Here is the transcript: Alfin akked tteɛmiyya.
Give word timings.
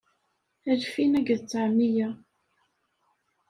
Alfin 0.71 1.11
akked 1.19 1.39
tteɛmiyya. 1.41 2.09